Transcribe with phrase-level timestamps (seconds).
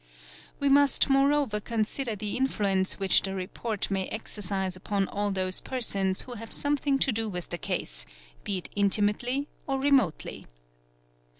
[0.59, 5.61] We must moreover consider the influence which the report may exer 2 upon all those
[5.61, 8.07] persons who have something to do with the case,
[8.43, 10.47] be intimately or remotely.